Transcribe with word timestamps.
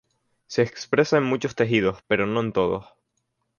Se 0.47 0.63
expresa 0.63 1.19
en 1.19 1.25
muchos 1.25 1.53
tejidos, 1.53 2.01
pero 2.07 2.25
no 2.25 2.39
en 2.39 2.53
todos. 2.53 2.87